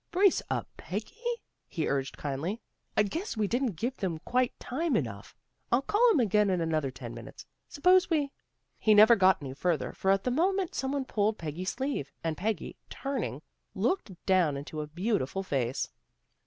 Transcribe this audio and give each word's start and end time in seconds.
"Brace 0.11 0.41
up, 0.49 0.67
Peggy," 0.77 1.21
he 1.67 1.87
urged 1.87 2.17
kindly." 2.17 2.59
I 2.97 3.03
guess 3.03 3.37
we 3.37 3.45
didn't 3.45 3.75
give 3.75 3.97
them 3.97 4.17
quite 4.25 4.59
time 4.59 4.95
enough. 4.95 5.35
I'll 5.71 5.83
call 5.83 6.01
'em 6.09 6.19
up 6.19 6.23
again 6.23 6.49
in 6.49 6.59
another 6.59 6.89
ten 6.89 7.13
minutes. 7.13 7.45
Suppose 7.69 8.09
we" 8.09 8.31
He 8.79 8.95
never 8.95 9.15
got 9.15 9.37
any 9.43 9.53
further, 9.53 9.93
for 9.93 10.09
at 10.09 10.23
the 10.23 10.31
moment 10.31 10.73
someone 10.73 11.05
pulled 11.05 11.37
Peggy's 11.37 11.69
sleeve, 11.73 12.11
and 12.23 12.35
Peggy, 12.35 12.75
turning, 12.89 13.43
looked 13.75 14.11
down 14.25 14.57
into 14.57 14.81
a 14.81 14.87
beautiful 14.87 15.43
face. 15.43 15.89